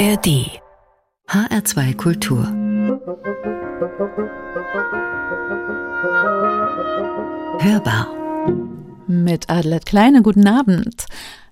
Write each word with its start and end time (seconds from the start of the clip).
ARD 0.00 0.48
HR2 1.28 1.94
Kultur 1.94 2.46
Hörbar 7.58 8.08
Mit 9.06 9.50
Adelet 9.50 9.84
Kleine, 9.84 10.22
guten 10.22 10.46
Abend. 10.46 11.04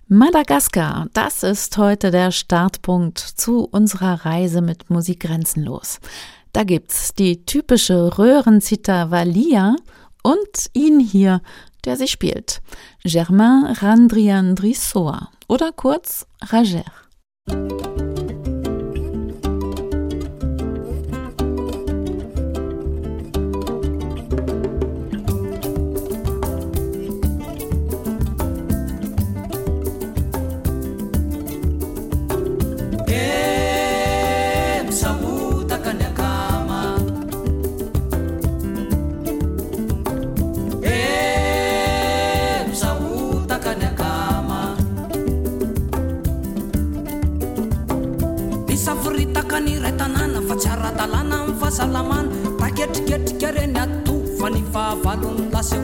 Madagaskar, 0.07 1.09
das 1.13 1.43
ist 1.43 1.77
heute 1.77 2.11
der 2.11 2.31
Startpunkt 2.31 3.19
zu 3.19 3.67
unserer 3.67 4.25
Reise 4.25 4.63
mit 4.63 4.89
Musik 4.89 5.21
grenzenlos. 5.21 6.01
Da 6.55 6.65
gibt's 6.65 7.13
die 7.13 7.45
typische 7.45 8.17
Röhrenzita 8.17 9.11
Valia 9.11 9.77
und 10.23 10.71
ihn 10.73 11.01
hier, 11.01 11.43
der 11.85 11.99
sie 11.99 12.09
spielt. 12.09 12.63
Germain 13.05 13.77
Randriandrissoa 13.79 15.29
oder 15.49 15.71
kurz 15.73 16.27
Rager. 16.41 16.87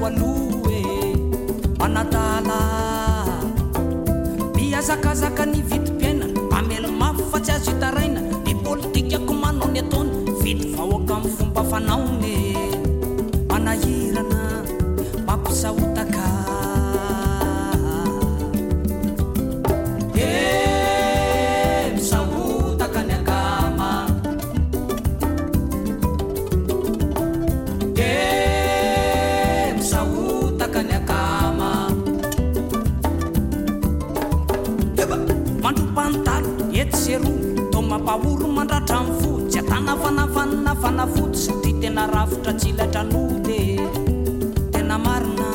aloe 0.06 1.16
manatala. 1.78 2.58
Miazakazaka 4.54 5.46
ny 5.46 5.62
vitim-piainana 5.62 6.40
mpamelo 6.42 6.88
mafy 6.88 7.22
fa 7.32 7.40
tsy 7.40 7.52
azo 7.52 7.70
hitaraina 7.70 8.20
ny 8.20 8.54
politikako 8.64 9.34
manao 9.34 9.68
ny 9.68 9.78
ataony 9.78 10.10
vity 10.42 10.68
vahoaka 10.76 11.14
amin'ny 11.14 11.36
fomba 11.36 11.64
fanaone 11.64 12.53
mampahory 38.04 38.46
mandratra 38.52 39.00
ny 39.00 39.12
fo 39.20 39.40
tsy 39.48 39.58
atana 39.60 39.96
fanafanina 39.96 40.72
fanafody 40.76 41.36
sy 41.36 41.52
ty 41.62 41.72
tena 41.80 42.06
rafitra 42.06 42.52
tsilatra 42.52 43.02
node 43.02 43.80
tena 44.72 44.98
marina. 44.98 45.48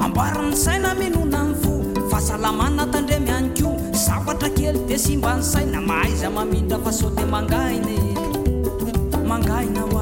Ambariny 0.00 0.56
saina 0.56 0.94
minona 0.94 1.44
ny 1.44 1.54
fo 1.60 1.72
fahasalamana 2.08 2.86
tandremy 2.92 3.30
any 3.36 3.50
ko 3.60 3.76
zavatra 3.92 4.48
kely 4.56 4.78
de 4.88 4.96
sy 4.98 5.16
mba 5.16 5.36
ny 5.36 5.42
saina 5.42 5.80
mahaiza 5.80 6.30
mamindra 6.30 6.78
fa 6.84 6.92
so 6.92 7.10
de 7.10 7.24
mangainy 7.24 8.16
mangaina 9.28 9.84
ho 9.92 10.01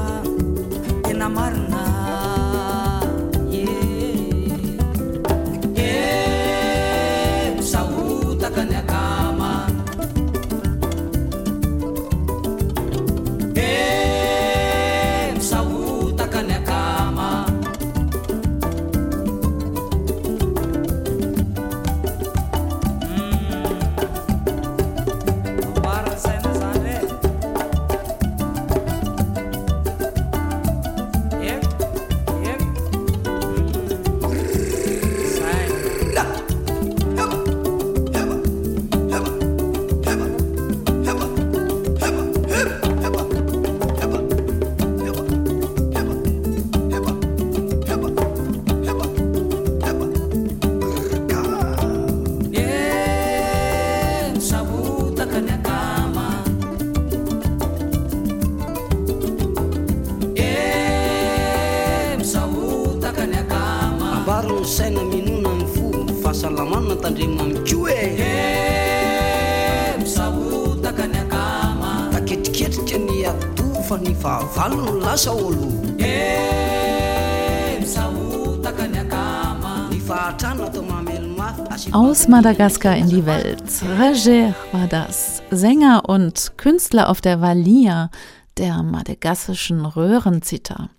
Aus 81.91 82.27
Madagaskar 82.27 82.97
in 82.97 83.09
die 83.09 83.25
Welt. 83.25 83.63
Rager 83.97 84.53
war 84.71 84.87
das. 84.87 85.41
Sänger 85.51 86.09
und 86.09 86.53
Künstler 86.57 87.09
auf 87.09 87.21
der 87.21 87.39
Valia, 87.39 88.09
der 88.57 88.83
madagassischen 88.83 89.85
Röhrenzither. 89.85 90.89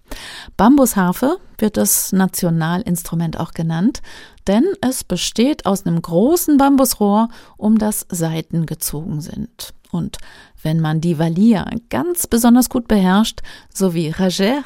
Bambusharfe 0.56 1.38
wird 1.58 1.76
das 1.76 2.12
Nationalinstrument 2.12 3.38
auch 3.38 3.52
genannt, 3.52 4.00
denn 4.46 4.64
es 4.80 5.04
besteht 5.04 5.66
aus 5.66 5.84
einem 5.84 6.00
großen 6.00 6.56
Bambusrohr, 6.56 7.28
um 7.56 7.78
das 7.78 8.06
Saiten 8.08 8.64
gezogen 8.64 9.20
sind. 9.20 9.74
Und 9.90 10.18
wenn 10.62 10.80
man 10.80 11.00
die 11.00 11.18
Valia 11.18 11.66
ganz 11.90 12.26
besonders 12.26 12.70
gut 12.70 12.88
beherrscht, 12.88 13.40
so 13.74 13.92
wie 13.94 14.08
Rager, 14.08 14.62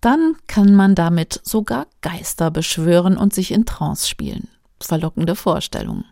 dann 0.00 0.34
kann 0.48 0.74
man 0.74 0.94
damit 0.94 1.40
sogar 1.44 1.86
Geister 2.02 2.50
beschwören 2.50 3.16
und 3.16 3.32
sich 3.32 3.52
in 3.52 3.66
Trance 3.66 4.08
spielen. 4.08 4.48
Verlockende 4.86 5.34
Vorstellung. 5.36 6.04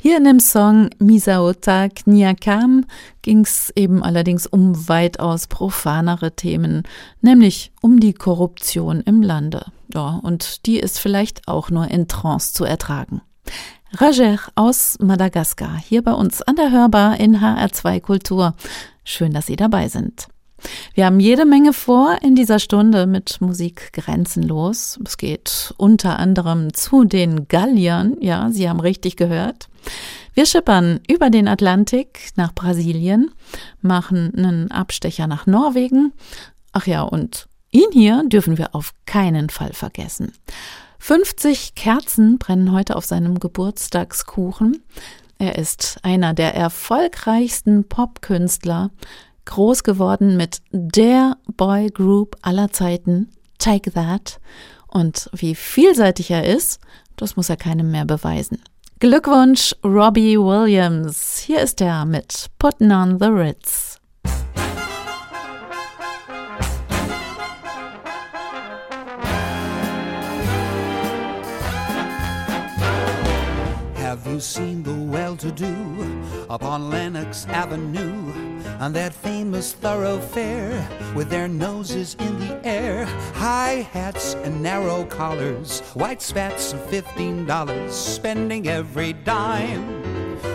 Hier 0.00 0.18
in 0.18 0.24
dem 0.24 0.40
Song 0.40 0.90
Misaota 0.98 1.88
Kniakam 1.88 2.84
ging 3.22 3.40
es 3.40 3.72
eben 3.74 4.02
allerdings 4.02 4.46
um 4.46 4.88
weitaus 4.88 5.46
profanere 5.46 6.32
Themen, 6.36 6.82
nämlich 7.22 7.72
um 7.80 8.00
die 8.00 8.12
Korruption 8.12 9.00
im 9.00 9.22
Lande. 9.22 9.64
Ja, 9.94 10.20
und 10.22 10.66
die 10.66 10.78
ist 10.78 10.98
vielleicht 10.98 11.48
auch 11.48 11.70
nur 11.70 11.88
in 11.88 12.06
Trance 12.06 12.52
zu 12.52 12.64
ertragen. 12.64 13.22
Rajer 13.92 14.40
aus 14.56 14.98
Madagaskar, 15.00 15.78
hier 15.78 16.02
bei 16.02 16.12
uns 16.12 16.42
an 16.42 16.56
der 16.56 16.70
Hörbar 16.70 17.18
in 17.18 17.38
HR2 17.40 18.00
Kultur. 18.00 18.54
Schön, 19.04 19.32
dass 19.32 19.46
Sie 19.46 19.56
dabei 19.56 19.88
sind. 19.88 20.28
Wir 20.94 21.06
haben 21.06 21.20
jede 21.20 21.44
Menge 21.44 21.72
vor 21.72 22.18
in 22.22 22.34
dieser 22.34 22.58
Stunde 22.58 23.06
mit 23.06 23.40
Musik 23.40 23.92
grenzenlos. 23.92 24.98
Es 25.04 25.16
geht 25.16 25.74
unter 25.76 26.18
anderem 26.18 26.72
zu 26.72 27.04
den 27.04 27.48
Galliern. 27.48 28.16
Ja, 28.20 28.50
Sie 28.50 28.68
haben 28.68 28.80
richtig 28.80 29.16
gehört. 29.16 29.68
Wir 30.34 30.46
schippern 30.46 31.00
über 31.08 31.30
den 31.30 31.46
Atlantik 31.46 32.32
nach 32.36 32.52
Brasilien, 32.54 33.30
machen 33.80 34.32
einen 34.36 34.70
Abstecher 34.70 35.26
nach 35.26 35.46
Norwegen. 35.46 36.12
Ach 36.72 36.86
ja, 36.86 37.02
und 37.02 37.46
ihn 37.70 37.90
hier 37.92 38.24
dürfen 38.26 38.58
wir 38.58 38.74
auf 38.74 38.92
keinen 39.06 39.48
Fall 39.48 39.72
vergessen. 39.72 40.32
50 40.98 41.74
Kerzen 41.74 42.38
brennen 42.38 42.72
heute 42.72 42.96
auf 42.96 43.04
seinem 43.04 43.38
Geburtstagskuchen. 43.38 44.82
Er 45.38 45.58
ist 45.58 45.98
einer 46.02 46.32
der 46.32 46.54
erfolgreichsten 46.54 47.84
Popkünstler, 47.88 48.90
groß 49.44 49.82
geworden 49.82 50.36
mit 50.36 50.58
der 50.70 51.36
Boy 51.56 51.88
Group 51.88 52.36
aller 52.42 52.70
Zeiten, 52.70 53.30
Take 53.58 53.92
That. 53.92 54.40
Und 54.88 55.28
wie 55.32 55.54
vielseitig 55.54 56.30
er 56.30 56.44
ist, 56.44 56.80
das 57.16 57.36
muss 57.36 57.50
er 57.50 57.56
keinem 57.56 57.90
mehr 57.90 58.04
beweisen. 58.04 58.62
Glückwunsch, 59.00 59.74
Robbie 59.84 60.38
Williams. 60.38 61.38
Hier 61.38 61.60
ist 61.60 61.80
er 61.80 62.04
mit 62.04 62.46
Puttin' 62.58 62.92
on 62.92 63.18
the 63.18 63.26
Ritz. 63.26 63.93
You 74.34 74.40
seen 74.40 74.82
the 74.82 74.92
well-to-do 74.92 75.76
upon 76.50 76.90
Lenox 76.90 77.46
Avenue 77.46 78.32
on 78.80 78.92
that 78.94 79.14
famous 79.14 79.72
thoroughfare 79.72 80.88
with 81.14 81.30
their 81.30 81.46
noses 81.46 82.16
in 82.18 82.40
the 82.40 82.66
air, 82.66 83.04
high 83.34 83.86
hats 83.92 84.34
and 84.34 84.60
narrow 84.60 85.04
collars, 85.04 85.82
white 85.94 86.20
spats 86.20 86.72
and 86.72 86.82
fifteen 86.90 87.46
dollars, 87.46 87.94
spending 87.94 88.66
every 88.66 89.12
dime 89.12 90.02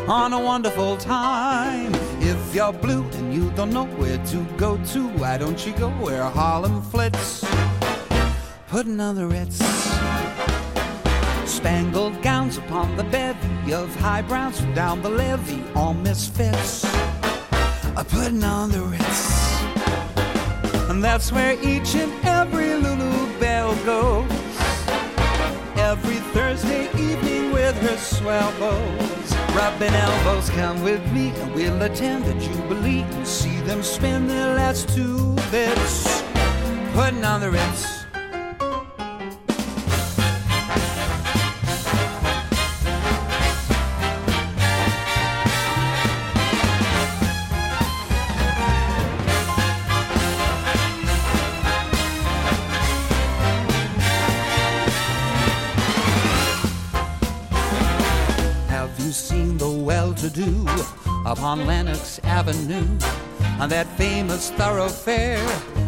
on 0.09 0.33
a 0.33 0.39
wonderful 0.41 0.97
time. 0.97 1.95
If 2.19 2.53
you're 2.53 2.73
blue 2.73 3.05
and 3.13 3.33
you 3.33 3.49
don't 3.51 3.71
know 3.71 3.85
where 3.85 4.17
to 4.25 4.43
go 4.57 4.75
to, 4.87 5.07
why 5.19 5.37
don't 5.37 5.65
you 5.65 5.71
go 5.77 5.87
where 6.03 6.23
Harlem 6.23 6.81
flits? 6.81 7.45
Putting 8.67 8.99
on 8.99 9.15
the 9.15 9.25
Ritz 9.25 9.88
spangled 11.59 12.21
gowns 12.21 12.57
upon 12.57 12.95
the 12.95 13.03
bevy 13.03 13.73
of 13.73 13.94
high 13.97 14.21
browns 14.21 14.61
down 14.73 15.01
the 15.01 15.09
levee, 15.09 15.61
all 15.75 15.94
misfits 15.94 16.85
are 17.97 18.06
putting 18.06 18.41
on 18.45 18.71
the 18.71 18.81
Ritz. 18.81 19.61
And 20.89 21.03
that's 21.03 21.33
where 21.33 21.56
each 21.61 21.95
and 21.95 22.13
every 22.23 22.75
Lulu 22.75 23.39
Belle 23.41 23.75
goes. 23.83 24.31
Every 25.75 26.21
Thursday 26.31 26.85
evening 26.97 27.51
with 27.51 27.75
her 27.81 27.97
swell 27.97 28.53
bows. 28.57 29.29
Rubbing 29.53 29.94
elbows, 29.94 30.50
come 30.51 30.81
with 30.81 31.05
me 31.12 31.31
and 31.41 31.53
we'll 31.53 31.81
attend 31.81 32.23
the 32.23 32.35
Jubilee 32.35 33.01
and 33.01 33.27
see 33.27 33.59
them 33.67 33.83
spend 33.83 34.29
their 34.29 34.55
last 34.55 34.88
two 34.95 35.35
bits. 35.51 36.23
Putting 36.94 37.25
on 37.25 37.41
the 37.41 37.51
Ritz. 37.51 37.99
Upon 61.39 61.65
Lenox 61.65 62.19
Avenue 62.25 62.86
on 63.62 63.69
that 63.69 63.88
famous 63.97 64.51
thoroughfare 64.51 65.41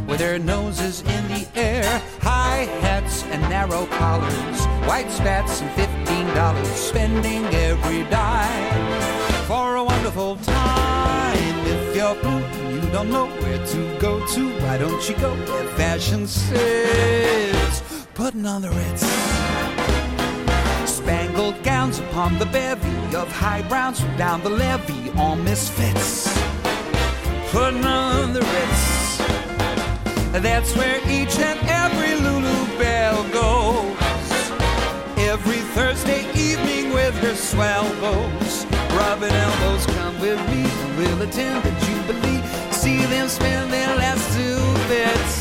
with 0.08 0.20
their 0.20 0.40
noses 0.40 1.02
in 1.02 1.28
the 1.28 1.46
air, 1.56 1.84
high 2.22 2.64
hats 2.80 3.26
and 3.26 3.42
narrow 3.50 3.86
collars, 3.88 4.66
white 4.88 5.12
spats 5.12 5.60
and 5.60 5.70
fifteen 5.72 6.26
dollars, 6.28 6.70
spending 6.70 7.44
every 7.48 8.04
dime 8.06 9.44
for 9.44 9.76
a 9.76 9.84
wonderful 9.84 10.38
time. 10.38 11.68
If 11.68 11.98
you're 11.98 12.16
blue 12.16 12.30
and 12.30 12.84
you 12.86 12.90
don't 12.90 13.12
know 13.12 13.28
where 13.28 13.68
to 13.68 14.00
go 14.00 14.26
to, 14.26 14.60
why 14.62 14.78
don't 14.78 15.10
you 15.10 15.18
go 15.18 15.36
where 15.36 15.68
fashion 15.76 16.28
sits? 16.28 17.82
Putting 18.14 18.46
on 18.46 18.62
the 18.62 18.70
Ritz 18.70 19.41
spangled 21.12 21.62
gowns 21.62 22.00
upon 22.00 22.40
the 22.40 22.46
bevy 22.46 23.18
of 23.18 23.30
high 23.30 23.62
browns 23.64 24.00
from 24.00 24.16
down 24.16 24.42
the 24.44 24.50
levee, 24.50 25.12
all 25.18 25.36
misfits. 25.36 26.32
Putting 27.52 27.84
on 27.84 28.32
the 28.32 28.40
Ritz. 28.40 29.18
That's 30.42 30.74
where 30.74 31.00
each 31.10 31.38
and 31.38 31.60
every 31.68 32.16
Lulu 32.16 32.60
Belle 32.80 33.28
goes. 33.34 33.98
Every 35.18 35.62
Thursday 35.76 36.22
evening 36.34 36.94
with 36.94 37.16
her 37.16 37.36
swell 37.36 37.90
bows. 38.00 38.66
Rubbing 38.96 39.34
elbows, 39.34 39.86
come 39.88 40.18
with 40.22 40.40
me 40.50 40.64
and 40.64 40.98
we'll 40.98 41.22
attend 41.24 41.62
the 41.66 41.72
Jubilee. 41.84 42.42
See 42.72 43.04
them 43.08 43.28
spend 43.28 43.74
their 43.74 43.98
last 43.98 44.24
two 44.38 44.64
bits. 44.88 45.41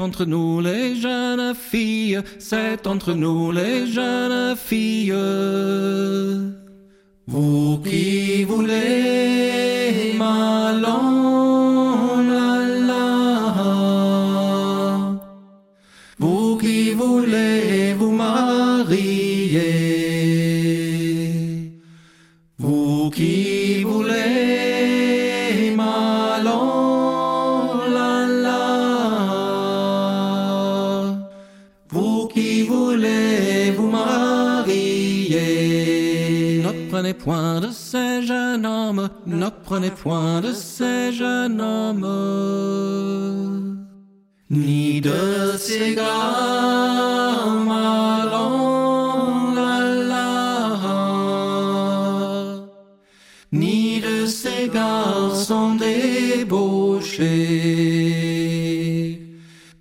Entre 0.00 0.24
nous 0.24 0.62
les 0.62 0.96
jeunes 0.96 1.54
filles, 1.54 2.20
c'est 2.38 2.86
entre 2.86 3.12
nous 3.12 3.52
les 3.52 3.86
jeunes 3.86 4.19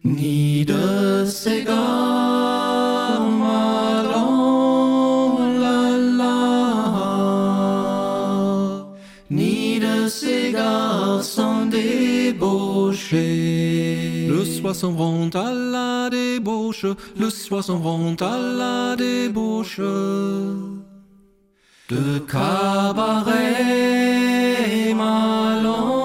ni 0.03 0.65
de 0.65 1.25
ces 1.25 1.63
gars 1.63 3.19
malon, 3.43 4.39
la, 5.63 5.97
la, 6.21 6.35
ni 9.29 9.79
de 9.79 10.07
ces 10.07 10.51
gars 10.51 11.21
sont 11.21 11.65
débauchés. 11.65 13.38
Soir 14.69 14.75
s'en 14.75 14.91
vont 14.91 15.29
à 15.33 15.51
la 15.51 16.11
débauche, 16.11 16.85
le 17.17 17.31
soir 17.31 17.63
s'en 17.63 17.79
vont 17.79 18.15
à 18.21 18.37
la 18.37 18.95
débauche. 18.95 19.79
De 21.89 22.19
cabaret 22.31 23.33
malon, 24.93 25.98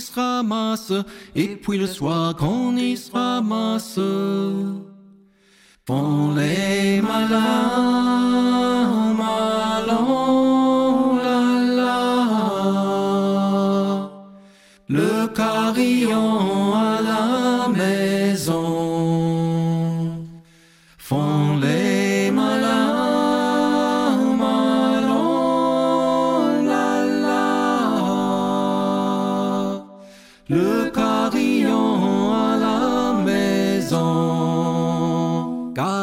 se 0.00 0.12
ramasse, 0.12 0.92
et 1.34 1.56
puis 1.56 1.78
le 1.78 1.86
soir 1.86 2.34
qu'on 2.36 2.76
y 2.76 2.96
se 2.96 3.12
ramasse, 3.12 4.00
font 5.86 6.34
les 6.34 7.00
malins, 7.00 7.44
malins, 9.14 10.39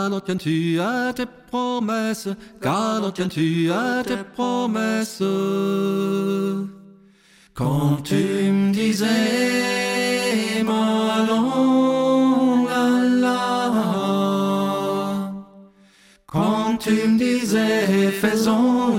Quand 0.10 0.22
tiens-tu 0.22 0.80
à 0.80 1.12
tes 1.12 1.26
promesses 1.52 2.30
Quand 2.62 3.12
tiens-tu 3.14 3.70
à 3.74 4.04
tes 4.06 4.24
promesses 4.36 5.22
Quand 7.54 7.98
tu 8.06 8.16
me 8.16 8.72
disais, 8.72 10.64
Malon, 10.64 12.66
la 12.68 12.90
la. 13.24 13.74
Quand 16.26 16.78
tu 16.80 16.92
me 16.92 17.18
disais, 17.18 18.12
faisons 18.12 18.96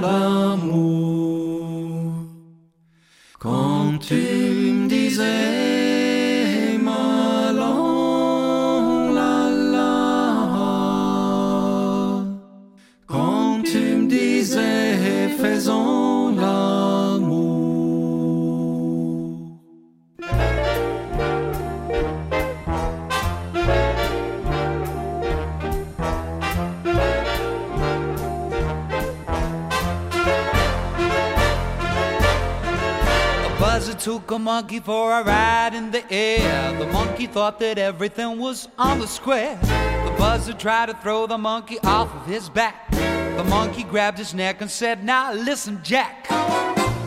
took 33.99 34.31
a 34.31 34.39
monkey 34.39 34.79
for 34.79 35.13
a 35.13 35.25
ride 35.25 35.75
in 35.75 35.91
the 35.91 36.05
air. 36.13 36.79
The 36.79 36.87
monkey 36.87 37.27
thought 37.27 37.59
that 37.59 37.79
everything 37.79 38.39
was 38.39 38.69
on 38.79 39.01
the 39.01 39.07
square. 39.09 39.57
The 39.63 40.15
buzzer 40.17 40.53
tried 40.53 40.87
to 40.87 40.95
throw 40.95 41.27
the 41.27 41.37
monkey 41.37 41.79
off 41.81 42.15
of 42.15 42.25
his 42.27 42.49
back. 42.49 42.91
The 42.93 43.45
monkey 43.45 43.83
grabbed 43.83 44.19
his 44.19 44.35
neck 44.35 44.61
and 44.61 44.71
said, 44.71 45.05
Now 45.05 45.33
listen, 45.33 45.81
Jack. 45.83 46.27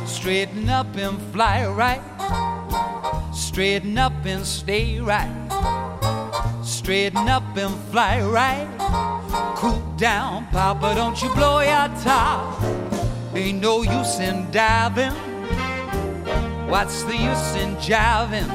Straighten 0.06 0.70
up 0.70 0.94
and 0.98 1.18
fly 1.32 1.66
right. 1.66 2.02
Straighten 3.34 3.98
up 3.98 4.14
and 4.26 4.46
stay 4.46 5.00
right. 5.00 5.32
Straighten 6.64 7.30
up 7.30 7.56
and 7.56 7.74
fly 7.92 8.22
right. 8.22 8.68
Cool 9.56 9.82
down, 9.96 10.46
Papa, 10.48 10.94
don't 10.96 11.22
you 11.22 11.34
blow 11.36 11.62
your 11.62 11.88
top. 12.04 12.62
Ain't 13.34 13.62
no 13.62 13.82
use 13.82 14.20
in 14.20 14.52
diving. 14.52 15.31
What's 16.72 17.04
the 17.04 17.18
use 17.18 17.56
in 17.56 17.76
jiving? 17.76 18.48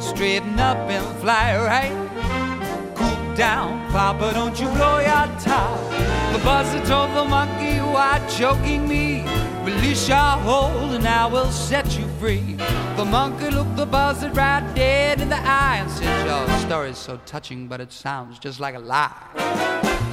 Straighten 0.00 0.60
up 0.60 0.78
and 0.88 1.04
fly 1.18 1.56
right. 1.56 2.94
Cool 2.94 3.34
down, 3.34 3.90
Papa, 3.90 4.30
don't 4.32 4.58
you 4.60 4.68
blow 4.68 5.00
your 5.00 5.26
top. 5.40 5.90
The 6.32 6.38
buzzer 6.44 6.78
told 6.86 7.10
the 7.16 7.24
monkey, 7.24 7.80
are 7.80 8.28
choking 8.28 8.86
me. 8.86 9.24
Release 9.64 10.08
your 10.08 10.38
hold 10.46 10.92
and 10.94 11.04
I 11.04 11.26
will 11.26 11.50
set 11.50 11.98
you 11.98 12.06
free. 12.20 12.54
The 12.96 13.04
monkey 13.04 13.50
looked 13.50 13.74
the 13.74 13.84
buzzard 13.84 14.36
right 14.36 14.62
dead 14.76 15.20
in 15.20 15.30
the 15.30 15.40
eye 15.42 15.78
and 15.80 15.90
said, 15.90 16.26
Your 16.26 16.58
story's 16.60 16.96
so 16.96 17.18
touching, 17.26 17.66
but 17.66 17.80
it 17.80 17.90
sounds 17.90 18.38
just 18.38 18.60
like 18.60 18.76
a 18.76 18.78
lie. 18.78 19.12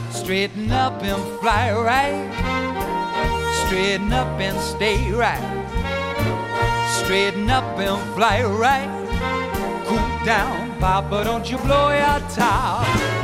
Straighten 0.10 0.72
up 0.72 1.00
and 1.04 1.40
fly 1.42 1.72
right. 1.74 2.26
Straighten 3.68 4.12
up 4.12 4.40
and 4.40 4.60
stay 4.60 5.12
right. 5.12 5.55
Straighten 6.88 7.50
up 7.50 7.78
and 7.78 8.16
fly 8.16 8.44
right. 8.44 8.90
Cool 9.86 10.26
down, 10.26 10.80
Papa, 10.80 11.24
don't 11.24 11.50
you 11.50 11.58
blow 11.58 11.90
your 11.90 12.20
top. 12.30 13.15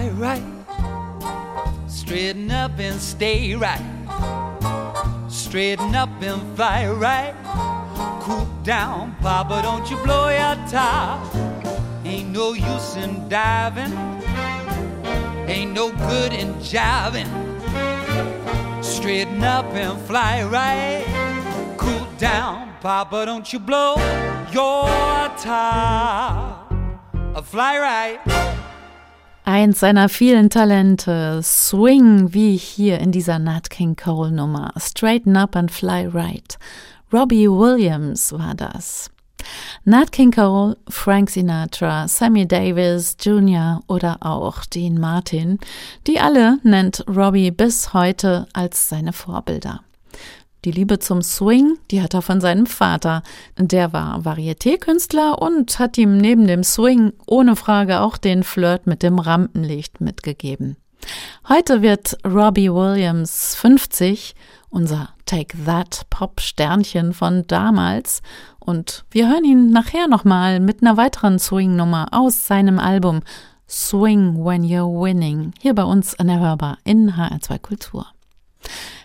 Fly 0.00 0.08
right. 0.10 0.42
Straighten 1.88 2.50
up 2.50 2.78
and 2.78 3.00
stay 3.00 3.54
right. 3.54 3.80
Straighten 5.28 5.94
up 5.94 6.10
and 6.22 6.56
fly 6.56 6.88
right. 6.88 7.34
Cool 8.20 8.48
down, 8.62 9.14
Papa, 9.20 9.60
don't 9.62 9.90
you 9.90 9.96
blow 9.98 10.28
your 10.28 10.56
top. 10.68 11.34
Ain't 12.04 12.30
no 12.30 12.52
use 12.52 12.96
in 12.96 13.28
diving. 13.28 13.92
Ain't 15.48 15.72
no 15.72 15.90
good 15.90 16.32
in 16.32 16.54
jiving. 16.54 17.28
Straighten 18.82 19.42
up 19.42 19.66
and 19.74 20.00
fly 20.06 20.42
right. 20.44 21.04
Cool 21.76 22.06
down, 22.18 22.74
Papa, 22.80 23.26
don't 23.26 23.52
you 23.52 23.58
blow 23.58 23.96
your 24.52 24.86
top. 25.36 26.72
Fly 27.44 27.78
right. 27.78 28.59
Eins 29.44 29.80
seiner 29.80 30.08
vielen 30.08 30.50
Talente, 30.50 31.40
Swing, 31.42 32.34
wie 32.34 32.56
hier 32.56 33.00
in 33.00 33.10
dieser 33.10 33.38
Nat 33.38 33.70
King 33.70 33.96
Cole 33.96 34.30
Nummer. 34.30 34.72
Straighten 34.76 35.36
up 35.36 35.56
and 35.56 35.70
fly 35.70 36.06
right. 36.06 36.58
Robbie 37.12 37.48
Williams 37.48 38.32
war 38.32 38.54
das. 38.54 39.10
Nat 39.84 40.12
King 40.12 40.30
Cole, 40.30 40.76
Frank 40.88 41.30
Sinatra, 41.30 42.06
Sammy 42.06 42.46
Davis 42.46 43.16
Jr. 43.18 43.80
oder 43.88 44.18
auch 44.20 44.64
Dean 44.66 45.00
Martin, 45.00 45.58
die 46.06 46.20
alle 46.20 46.58
nennt 46.62 47.04
Robbie 47.08 47.50
bis 47.50 47.94
heute 47.94 48.46
als 48.52 48.88
seine 48.88 49.12
Vorbilder. 49.12 49.80
Die 50.64 50.72
Liebe 50.72 50.98
zum 50.98 51.22
Swing, 51.22 51.78
die 51.90 52.02
hat 52.02 52.12
er 52.12 52.20
von 52.20 52.40
seinem 52.40 52.66
Vater. 52.66 53.22
Der 53.56 53.94
war 53.94 54.20
Varieté-Künstler 54.20 55.40
und 55.40 55.78
hat 55.78 55.96
ihm 55.96 56.18
neben 56.18 56.46
dem 56.46 56.64
Swing 56.64 57.14
ohne 57.26 57.56
Frage 57.56 58.00
auch 58.00 58.18
den 58.18 58.42
Flirt 58.42 58.86
mit 58.86 59.02
dem 59.02 59.18
Rampenlicht 59.18 60.00
mitgegeben. 60.00 60.76
Heute 61.48 61.80
wird 61.80 62.18
Robbie 62.26 62.70
Williams 62.70 63.54
50, 63.56 64.34
unser 64.68 65.08
Take 65.24 65.56
That 65.64 66.06
Pop-Sternchen 66.10 67.14
von 67.14 67.46
damals. 67.46 68.20
Und 68.58 69.04
wir 69.10 69.30
hören 69.30 69.44
ihn 69.44 69.70
nachher 69.70 70.08
nochmal 70.08 70.60
mit 70.60 70.82
einer 70.82 70.98
weiteren 70.98 71.38
Swing-Nummer 71.38 72.08
aus 72.12 72.46
seinem 72.46 72.78
Album 72.78 73.20
Swing 73.66 74.44
When 74.44 74.62
You're 74.62 75.02
Winning, 75.02 75.52
hier 75.60 75.74
bei 75.74 75.84
uns 75.84 76.18
an 76.18 76.26
der 76.26 76.40
Hörbar 76.40 76.78
in 76.84 77.12
HR2 77.12 77.58
Kultur. 77.60 78.06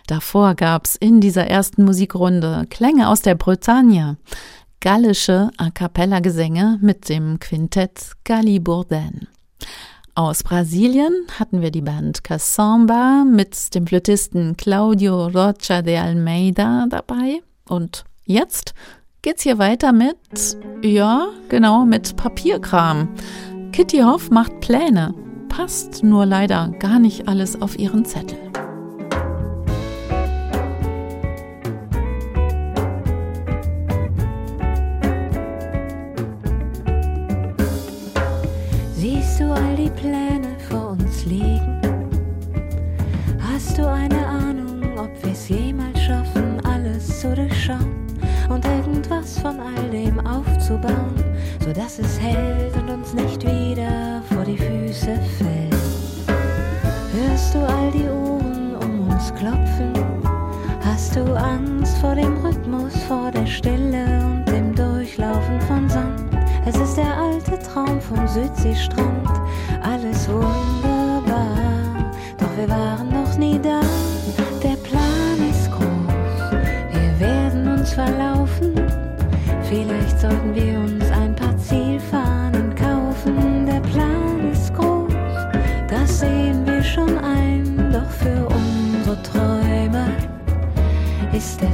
Davor 0.06 0.54
gab's 0.54 0.96
in 0.96 1.20
dieser 1.20 1.46
ersten 1.46 1.84
Musikrunde 1.84 2.66
Klänge 2.70 3.08
aus 3.08 3.22
der 3.22 3.34
Bretagne, 3.34 4.16
gallische 4.80 5.50
A 5.56 5.70
cappella 5.70 6.20
Gesänge 6.20 6.78
mit 6.80 7.08
dem 7.08 7.40
Quintett 7.40 8.12
Galibourdain. 8.24 9.28
Aus 10.14 10.42
Brasilien 10.42 11.12
hatten 11.38 11.60
wir 11.60 11.70
die 11.70 11.82
Band 11.82 12.24
Cassamba 12.24 13.24
mit 13.24 13.74
dem 13.74 13.86
Flötisten 13.86 14.56
Claudio 14.56 15.26
Rocha 15.26 15.82
de 15.82 15.98
Almeida 15.98 16.86
dabei. 16.88 17.42
Und 17.68 18.04
jetzt 18.24 18.72
geht's 19.20 19.42
hier 19.42 19.58
weiter 19.58 19.92
mit, 19.92 20.16
ja, 20.82 21.28
genau, 21.50 21.84
mit 21.84 22.16
Papierkram. 22.16 23.08
Kitty 23.72 23.98
Hoff 23.98 24.30
macht 24.30 24.60
Pläne, 24.60 25.12
passt 25.50 26.02
nur 26.02 26.24
leider 26.24 26.72
gar 26.78 26.98
nicht 26.98 27.28
alles 27.28 27.60
auf 27.60 27.78
ihren 27.78 28.06
Zettel. 28.06 28.45
Von 49.46 49.60
all 49.60 49.90
dem 49.90 50.18
aufzubauen, 50.26 51.14
sodass 51.64 52.00
es 52.00 52.18
hält 52.18 52.74
und 52.74 52.90
uns 52.90 53.14
nicht 53.14 53.42
wieder 53.44 54.20
vor 54.32 54.44
die 54.44 54.58
Füße 54.58 55.16
fällt? 55.38 56.36
Hörst 57.14 57.54
du 57.54 57.60
all 57.60 57.92
die 57.92 58.08
Uhren 58.08 58.74
um 58.74 59.08
uns 59.08 59.32
klopfen? 59.34 59.92
Hast 60.84 61.14
du 61.14 61.22
Angst 61.36 61.96
vor 61.98 62.16
dem 62.16 62.36
Rhythmus, 62.38 62.92
vor 63.06 63.30
der 63.30 63.46
Stille 63.46 64.04
und 64.24 64.48
dem 64.48 64.74
Durchlaufen 64.74 65.60
von 65.60 65.88
Sand? 65.88 66.28
Es 66.66 66.76
ist 66.76 66.96
der 66.96 67.16
alte 67.16 67.56
Traum 67.60 68.00
vom 68.00 68.26
Südseestrand 68.26 69.30
alles 69.80 70.28
wunderbar, 70.28 71.56
doch 72.36 72.56
wir 72.56 72.68
waren 72.68 73.10
noch 73.10 73.38
nie 73.38 73.60
da. 73.62 73.80
Der 74.60 74.76
Plan 74.76 75.38
ist 75.48 75.70
groß, 75.70 76.50
wir 76.90 77.20
werden 77.20 77.78
uns 77.78 77.92
verlaufen. 77.92 78.35
Sollten 80.28 80.54
wir 80.56 80.80
uns 80.80 81.08
ein 81.12 81.36
paar 81.36 81.56
Zielfahnen 81.56 82.74
kaufen. 82.74 83.64
Der 83.64 83.78
Plan 83.80 84.50
ist 84.50 84.74
groß, 84.74 85.12
das 85.88 86.18
sehen 86.18 86.66
wir 86.66 86.82
schon 86.82 87.16
ein, 87.18 87.92
doch 87.92 88.10
für 88.10 88.48
unsere 88.48 89.22
Träume 89.22 90.06
ist 91.32 91.60
der 91.60 91.72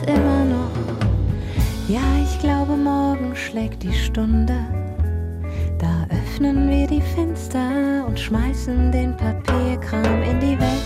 geht 0.00 0.08
immer 0.08 0.44
noch. 0.44 0.70
Ja, 1.88 2.00
ich 2.22 2.38
glaube, 2.40 2.76
morgen 2.76 3.34
schlägt 3.34 3.82
die 3.82 3.92
Stunde. 3.92 4.54
Da 5.78 6.06
öffnen 6.10 6.70
wir 6.70 6.86
die 6.86 7.02
Fenster 7.02 8.06
und 8.06 8.18
schmeißen 8.18 8.90
den 8.90 9.16
Papierkram 9.16 10.22
in 10.22 10.40
die 10.40 10.58
Welt, 10.58 10.82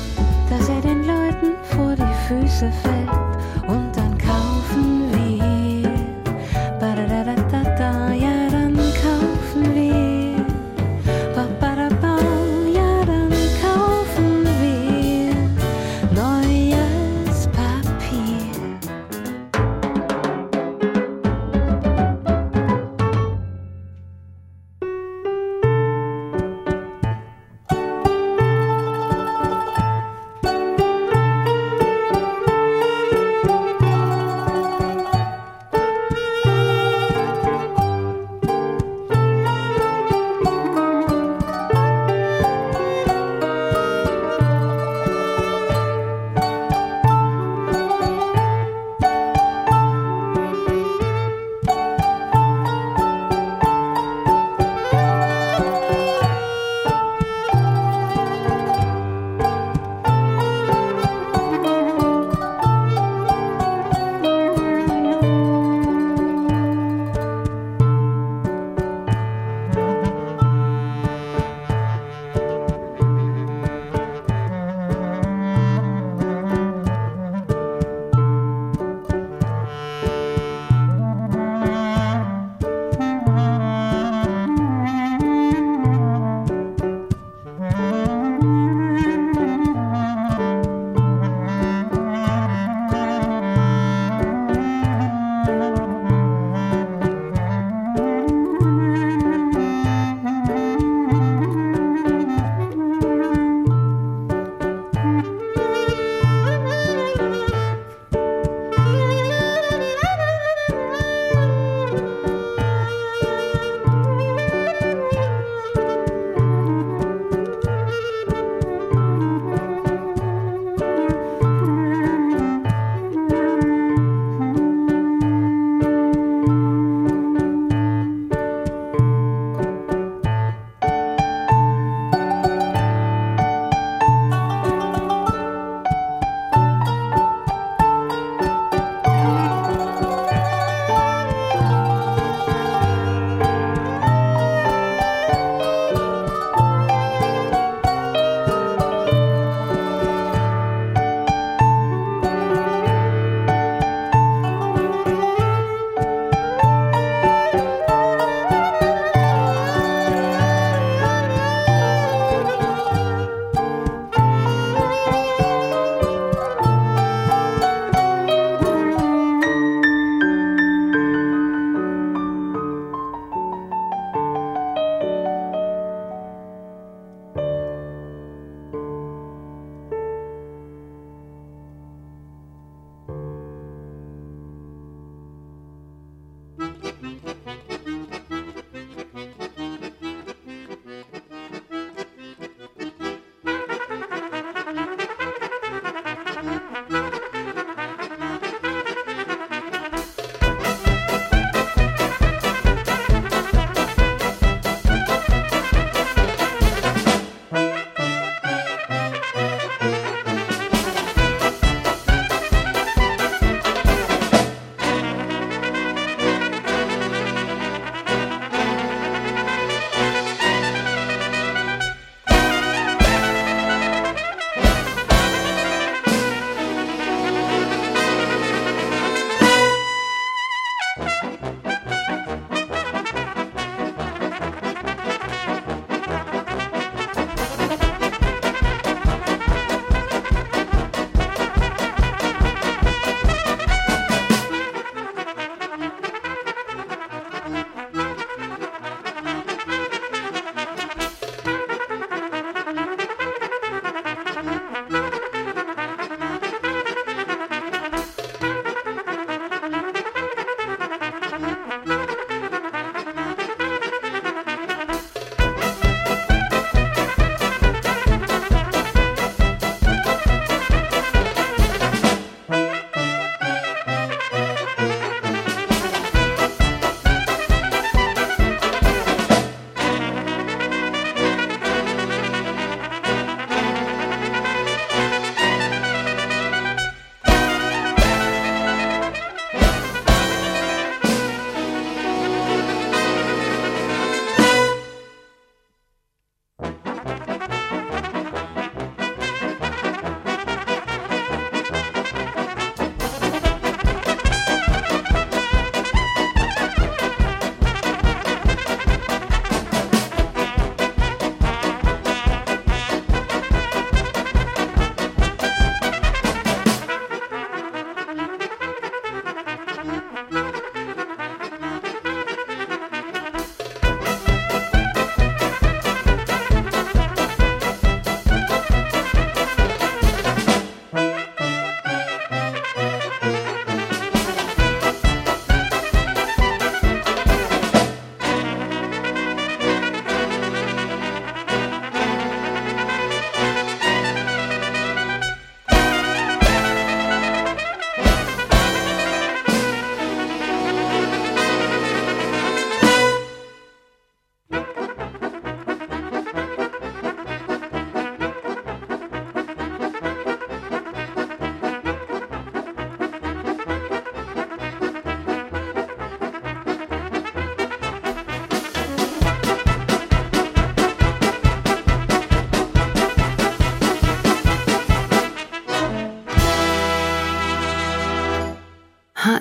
dass 0.50 0.68
er 0.68 0.80
den 0.80 1.06
Leuten 1.06 1.54
vor 1.62 1.94
die 1.94 2.26
Füße 2.26 2.70
fällt 2.82 3.27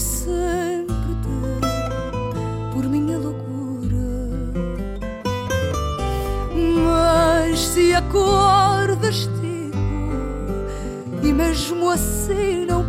sempre 0.00 1.14
te 1.22 2.72
por 2.72 2.84
minha 2.86 3.18
loucura. 3.18 3.96
Mas 6.84 7.60
se 7.60 7.94
acordas, 7.94 9.28
digo, 9.40 9.76
e 11.22 11.32
mesmo 11.32 11.90
assim 11.90 12.64
não 12.66 12.79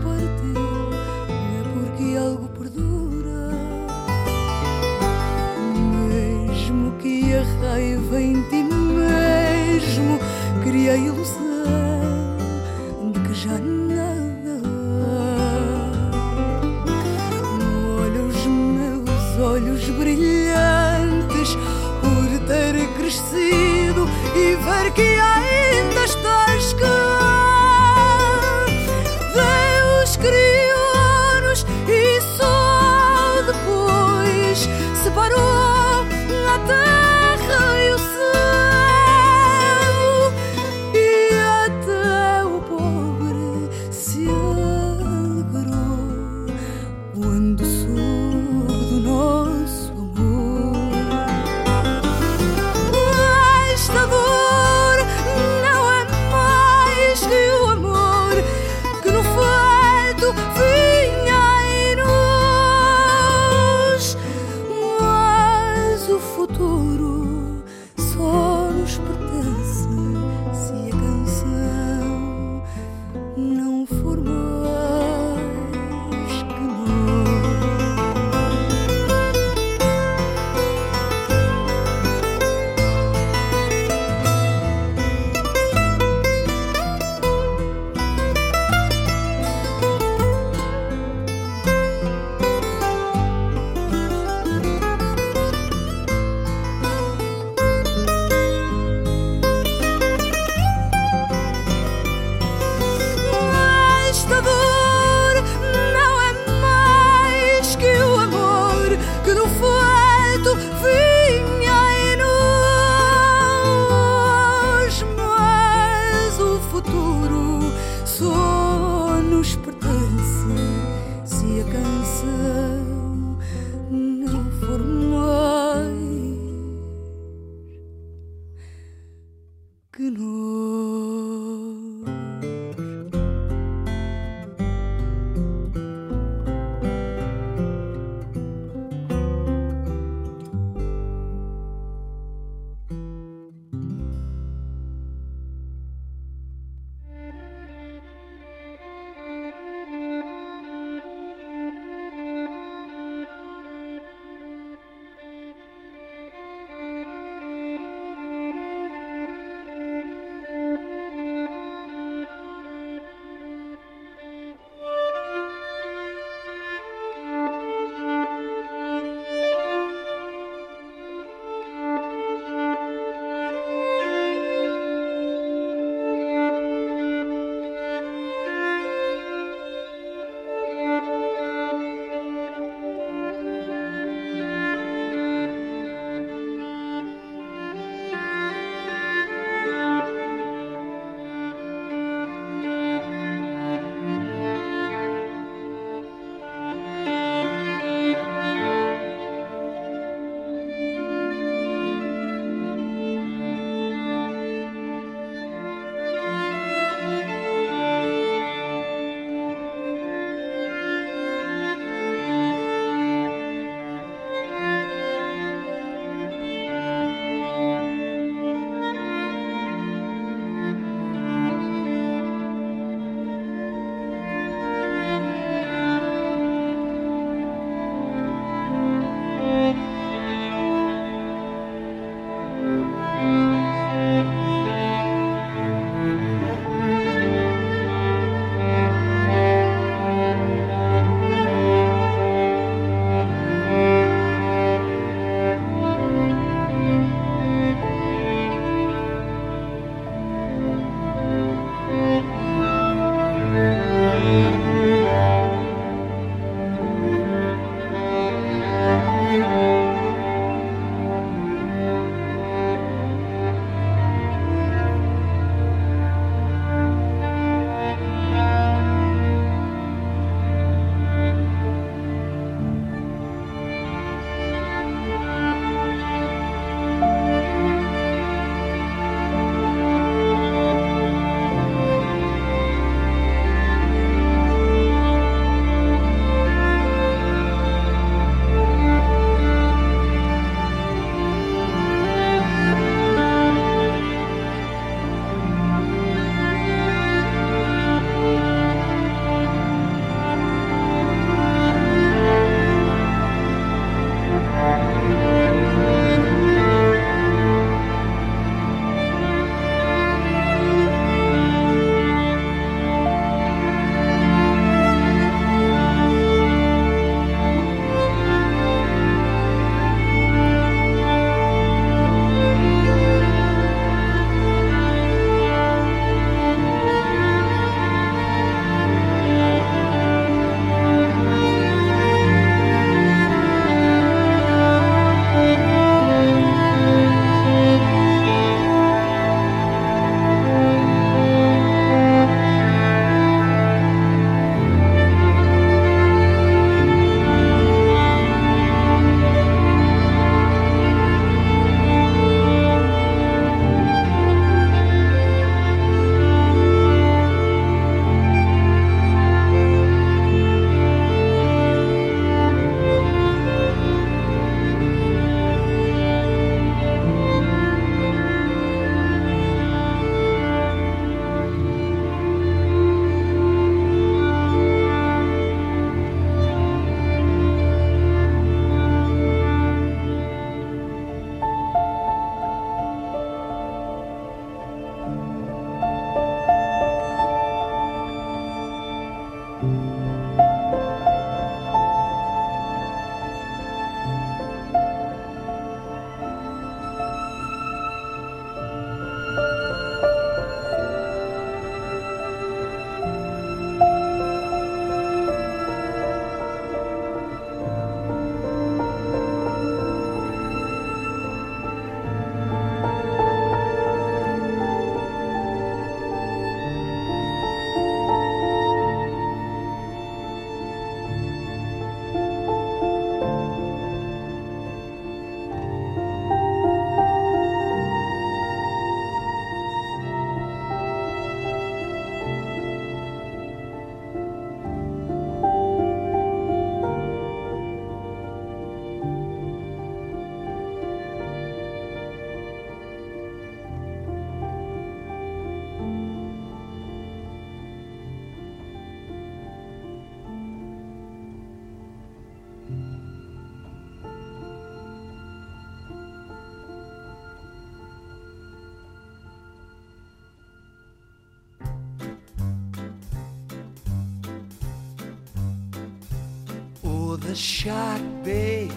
the 467.32 467.38
shark, 467.38 468.02
babe, 468.26 468.74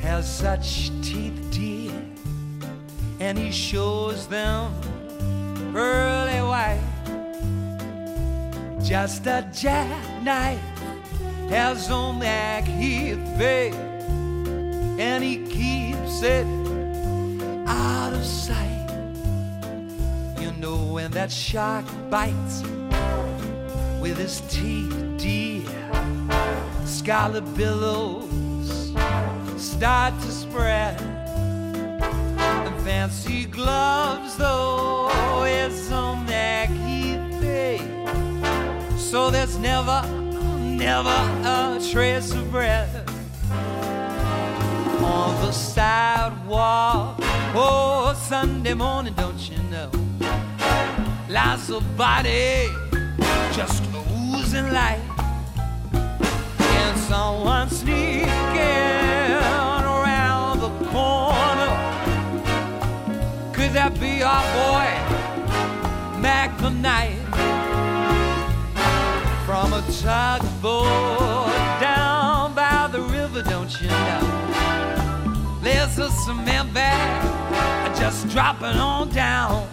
has 0.00 0.24
such 0.26 0.88
teeth, 1.02 1.38
dear, 1.50 1.92
and 3.20 3.36
he 3.36 3.52
shows 3.52 4.26
them 4.26 4.72
pearly 5.70 6.40
white. 6.40 6.80
Just 8.82 9.26
a 9.26 9.46
jackknife 9.52 10.58
has 11.50 11.90
on 11.90 12.20
that 12.20 12.64
heath, 12.64 13.20
babe, 13.36 13.74
and 14.98 15.22
he 15.22 15.44
keeps 15.44 16.22
it 16.22 16.46
out 17.66 18.14
of 18.14 18.24
sight. 18.24 18.88
You 20.40 20.52
know 20.52 20.78
when 20.94 21.10
that 21.10 21.30
shark 21.30 21.84
bites 22.08 22.62
with 24.00 24.16
his 24.16 24.40
teeth, 24.48 24.96
dear, 25.18 25.51
scarlet 26.92 27.56
billows 27.56 28.92
start 29.56 30.12
to 30.20 30.30
spread. 30.30 31.00
And 31.00 32.80
fancy 32.82 33.46
gloves, 33.46 34.36
though, 34.36 35.44
is 35.44 35.90
on 35.90 36.26
heath, 36.28 37.40
babe. 37.40 38.08
So 38.98 39.30
there's 39.30 39.56
never, 39.58 40.02
never 40.60 41.18
a 41.44 41.80
trace 41.90 42.32
of 42.34 42.50
breath 42.50 42.94
on 45.02 45.34
the 45.46 45.52
sidewalk. 45.52 47.16
Oh, 47.54 48.14
Sunday 48.28 48.74
morning, 48.74 49.14
don't 49.14 49.50
you 49.50 49.58
know? 49.70 49.90
Lies 51.30 51.70
a 51.70 51.80
body 51.96 52.68
just 53.52 53.82
oozing 53.94 54.66
and 54.66 55.01
someone 57.12 57.68
sneaking 57.68 58.24
around 59.96 60.60
the 60.60 60.70
corner. 60.88 61.72
Could 63.52 63.72
that 63.74 63.92
be 64.00 64.22
our 64.22 64.44
boy, 64.60 64.88
Mac 66.22 66.56
the 66.56 66.70
Knight? 66.70 67.20
From 69.44 69.74
a 69.74 69.82
tugboat 70.00 71.52
down 71.82 72.54
by 72.54 72.88
the 72.90 73.02
river, 73.02 73.42
don't 73.42 73.72
you 73.82 73.88
know? 73.88 75.58
There's 75.60 75.98
a 75.98 76.10
cement 76.24 76.72
bag 76.72 77.94
just 77.94 78.26
dropping 78.30 78.78
on 78.90 79.10
down. 79.10 79.68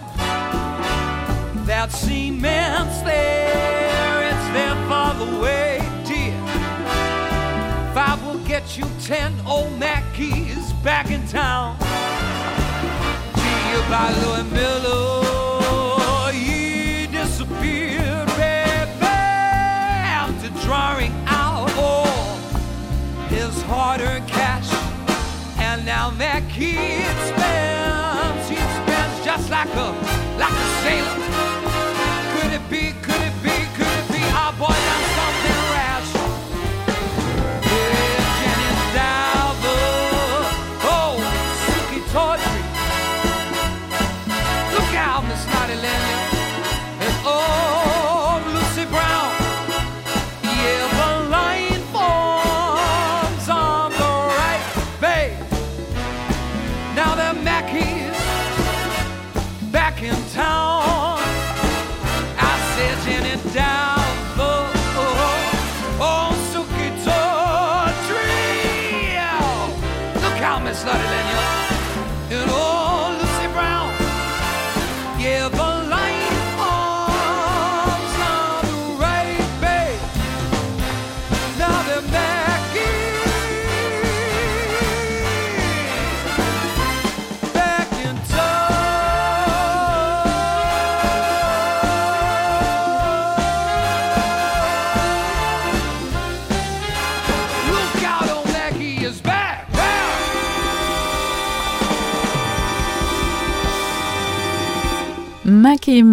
That 1.65 1.89
cement's 1.93 3.01
there, 3.03 4.29
it's 4.29 4.47
there 4.51 4.75
for 4.89 5.13
the 5.23 5.39
way. 5.39 5.88
Five 7.93 8.25
will 8.25 8.39
get 8.45 8.77
you 8.77 8.85
ten 9.01 9.33
old 9.47 9.71
Mackeys 9.79 10.71
back 10.83 11.09
in 11.11 11.25
town. 11.27 11.75
Gee, 13.35 13.81
by 13.89 14.13
Louis 14.21 14.43
Miller, 14.51 16.31
he 16.31 17.07
disappeared, 17.07 18.27
baby, 18.37 19.05
after 19.05 20.49
drawing 20.65 21.11
out 21.25 21.71
all 21.77 22.37
his 23.27 23.61
hard-earned 23.63 24.27
cash. 24.27 24.71
And 25.57 25.83
now 25.85 26.11
Mackey 26.11 27.03
spends, 27.27 28.49
he 28.49 28.55
spends 28.55 29.25
just 29.25 29.49
like 29.49 29.73
a 29.75 29.91
like 30.37 30.53
a 30.53 30.69
sailor. 30.83 31.58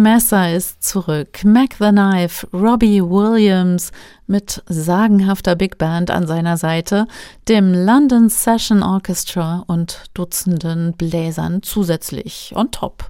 Messer 0.01 0.53
ist 0.55 0.83
zurück. 0.83 1.43
Mac 1.43 1.75
the 1.79 1.89
Knife, 1.89 2.47
Robbie 2.53 3.01
Williams 3.01 3.91
mit 4.27 4.63
sagenhafter 4.67 5.55
Big 5.55 5.77
Band 5.77 6.11
an 6.11 6.27
seiner 6.27 6.57
Seite, 6.57 7.07
dem 7.47 7.73
London 7.73 8.29
Session 8.29 8.83
Orchestra 8.83 9.63
und 9.67 10.03
Dutzenden 10.13 10.93
Bläsern 10.93 11.63
zusätzlich 11.63 12.53
on 12.55 12.71
top. 12.71 13.09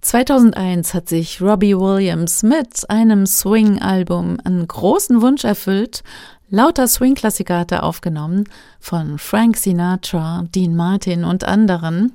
2001 0.00 0.94
hat 0.94 1.08
sich 1.08 1.42
Robbie 1.42 1.76
Williams 1.76 2.42
mit 2.42 2.88
einem 2.88 3.26
Swing-Album 3.26 4.38
einen 4.42 4.66
großen 4.66 5.20
Wunsch 5.20 5.44
erfüllt. 5.44 6.02
Lauter 6.48 6.88
Swing-Klassiker 6.88 7.58
hat 7.58 7.72
er 7.72 7.82
aufgenommen, 7.82 8.44
von 8.80 9.18
Frank 9.18 9.56
Sinatra, 9.58 10.44
Dean 10.54 10.74
Martin 10.74 11.24
und 11.24 11.44
anderen. 11.44 12.12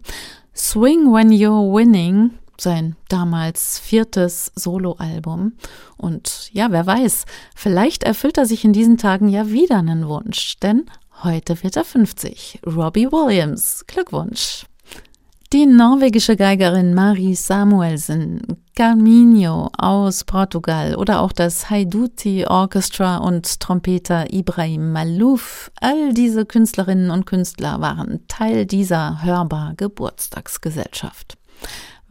Swing 0.56 1.12
When 1.14 1.30
You're 1.30 1.72
Winning, 1.74 2.32
sein 2.64 2.96
damals 3.10 3.80
viertes 3.80 4.52
Soloalbum. 4.56 5.54
Und 5.98 6.50
ja, 6.52 6.72
wer 6.72 6.88
weiß, 6.88 7.26
vielleicht 7.56 8.04
erfüllt 8.04 8.38
er 8.38 8.46
sich 8.46 8.66
in 8.66 8.74
diesen 8.74 8.98
Tagen 8.98 9.28
ja 9.28 9.50
wieder 9.50 9.78
einen 9.78 10.08
Wunsch, 10.08 10.58
denn 10.60 10.86
heute 11.24 11.62
wird 11.64 11.78
er 11.78 11.86
50. 11.86 12.62
Robbie 12.66 13.12
Williams, 13.12 13.86
Glückwunsch. 13.88 14.66
Die 15.54 15.68
norwegische 15.68 16.36
Geigerin 16.36 16.96
Marie 16.96 17.36
Samuelsen, 17.36 18.42
Carminho 18.76 19.70
aus 19.78 20.24
Portugal 20.24 20.96
oder 20.96 21.22
auch 21.22 21.32
das 21.32 21.70
Haiduti 21.70 22.48
Orchestra 22.48 23.18
und 23.18 23.60
Trompeter 23.60 24.34
Ibrahim 24.34 24.92
Malouf, 24.92 25.70
all 25.80 26.12
diese 26.16 26.48
Künstlerinnen 26.48 27.12
und 27.12 27.28
Künstler 27.28 27.82
waren 27.82 28.28
Teil 28.28 28.66
dieser 28.66 29.22
hörbar 29.22 29.76
Geburtstagsgesellschaft. 29.78 31.38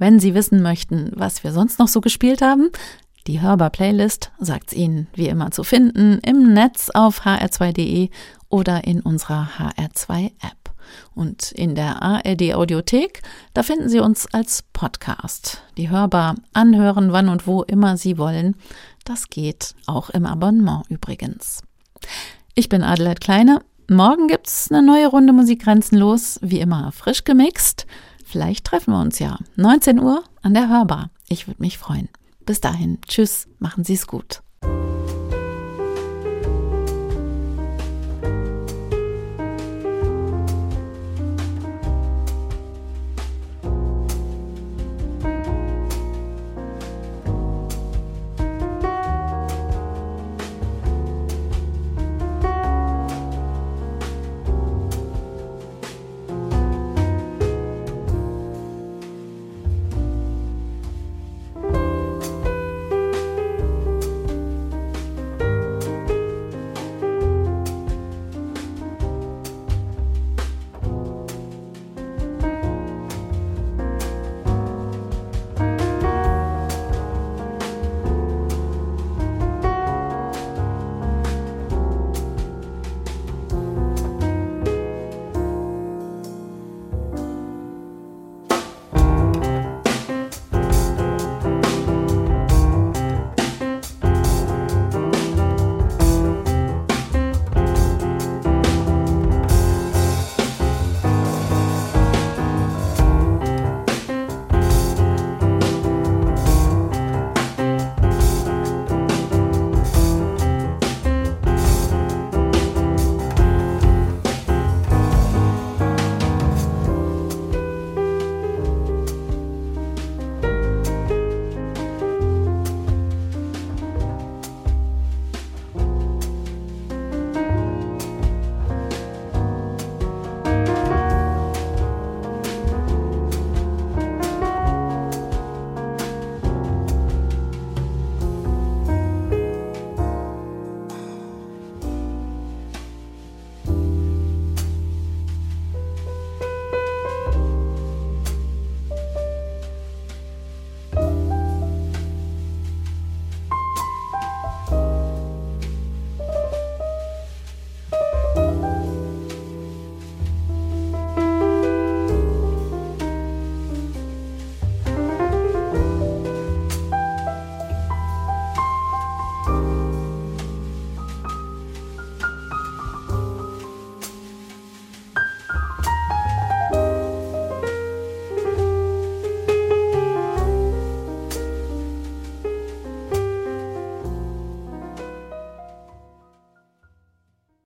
Wenn 0.03 0.19
Sie 0.19 0.35
wissen 0.35 0.63
möchten, 0.63 1.13
was 1.15 1.45
wir 1.45 1.53
sonst 1.53 1.79
noch 1.79 1.87
so 1.87 2.01
gespielt 2.01 2.43
haben, 2.43 2.71
die 3.29 3.41
Hörbar-Playlist 3.41 4.33
sagt's 4.41 4.73
Ihnen 4.73 5.07
wie 5.15 5.29
immer 5.29 5.53
zu 5.53 5.63
finden 5.63 6.19
im 6.27 6.53
Netz 6.53 6.91
auf 6.91 7.21
hr2.de 7.21 8.11
oder 8.49 8.83
in 8.83 9.01
unserer 9.01 9.49
HR2-App. 9.57 10.75
Und 11.15 11.53
in 11.53 11.77
der 11.77 12.03
ARD 12.03 12.53
Audiothek, 12.53 13.23
da 13.55 13.63
finden 13.63 13.89
Sie 13.89 14.01
uns 14.01 14.27
als 14.35 14.65
Podcast. 14.73 15.63
Die 15.77 15.89
hörbar 15.89 16.35
anhören, 16.53 17.13
wann 17.13 17.29
und 17.29 17.47
wo 17.47 17.63
immer 17.63 17.97
Sie 17.97 18.19
wollen. 18.19 18.57
Das 19.05 19.29
geht 19.29 19.77
auch 19.87 20.11
im 20.11 20.27
Abonnement 20.27 20.83
übrigens. 20.89 21.63
Ich 22.57 22.69
bin 22.69 22.83
Adelheid 22.83 23.21
Kleine. 23.21 23.61
Morgen 23.89 24.27
gibt's 24.27 24.69
eine 24.69 24.85
neue 24.85 25.07
Runde 25.07 25.33
Musik 25.33 25.63
grenzenlos, 25.63 26.41
wie 26.43 26.59
immer 26.59 26.91
frisch 26.91 27.23
gemixt. 27.23 27.87
Vielleicht 28.33 28.65
treffen 28.65 28.95
wir 28.95 29.01
uns 29.03 29.19
ja. 29.19 29.39
19 29.57 30.01
Uhr 30.01 30.25
an 30.41 30.55
der 30.55 30.71
Hörbar. 30.71 31.11
Ich 31.29 31.49
würde 31.49 31.61
mich 31.61 31.77
freuen. 31.77 32.09
Bis 32.47 32.63
dahin. 32.63 32.99
Tschüss. 33.07 33.47
Machen 33.59 33.85
Sie 33.85 33.93
es 33.93 34.07
gut. 34.07 34.41